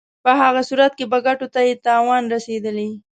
[0.23, 2.89] په هغه صورت کې به ګټو ته یې تاوان رسېدلی.